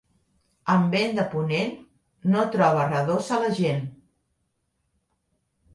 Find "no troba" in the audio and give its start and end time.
2.37-2.89